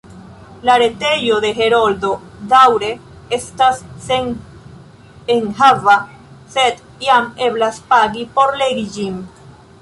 La 0.67 0.75
retejo 0.83 1.35
de 1.43 1.49
Heroldo 1.65 2.09
daŭre 2.53 2.89
estas 3.37 3.83
senenhava, 4.07 5.99
sed 6.57 6.81
jam 7.11 7.29
eblas 7.51 7.79
pagi 7.93 8.27
por 8.39 8.59
legi 8.65 8.89
ĝin. 8.97 9.23